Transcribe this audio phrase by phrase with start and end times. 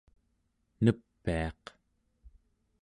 [0.83, 1.63] nepiaq